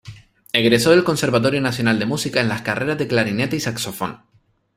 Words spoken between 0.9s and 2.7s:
Conservatorio Nacional de Música en las